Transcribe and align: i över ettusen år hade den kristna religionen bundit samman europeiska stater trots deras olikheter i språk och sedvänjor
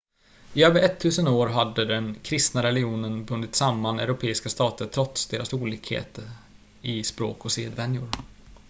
i 0.53 0.63
över 0.63 0.81
ettusen 0.81 1.27
år 1.27 1.47
hade 1.47 1.85
den 1.85 2.15
kristna 2.23 2.63
religionen 2.63 3.25
bundit 3.25 3.55
samman 3.55 3.99
europeiska 3.99 4.49
stater 4.49 4.85
trots 4.85 5.27
deras 5.27 5.53
olikheter 5.53 6.29
i 6.81 7.03
språk 7.03 7.45
och 7.45 7.51
sedvänjor 7.51 8.09